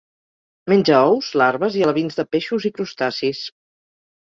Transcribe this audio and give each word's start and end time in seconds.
Menja 0.71 1.01
ous, 1.09 1.29
larves 1.41 1.77
i 1.81 1.85
alevins 1.89 2.19
de 2.21 2.27
peixos 2.33 2.67
i 2.71 2.73
crustacis. 2.81 3.45